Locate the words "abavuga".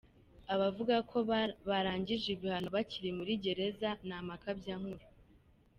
0.53-0.95